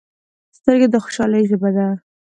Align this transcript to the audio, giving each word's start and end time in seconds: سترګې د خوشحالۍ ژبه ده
سترګې 0.57 0.87
د 0.91 0.95
خوشحالۍ 1.03 1.43
ژبه 1.49 1.69
ده 1.75 1.87